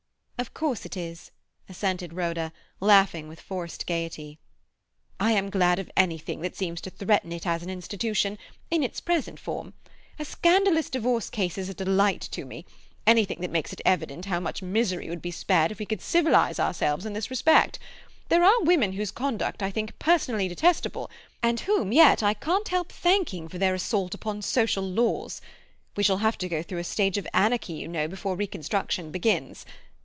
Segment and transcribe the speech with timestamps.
[0.41, 1.29] "Of course it is,"
[1.69, 4.39] assented Rhoda, laughing with forced gaiety.
[5.19, 9.39] "I am glad of anything that seems to threaten it as an institution—in its present
[9.39, 9.75] form.
[10.17, 14.63] A scandalous divorce case is a delight to me—anything that makes it evident how much
[14.63, 17.77] misery would be spared if we could civilize ourselves in this respect.
[18.29, 21.11] There are women whose conduct I think personally detestable,
[21.43, 25.39] and whom yet I can't help thanking for their assault upon social laws.
[25.95, 29.67] We shall have to go through a stage of anarchy, you know, before reconstruction begins.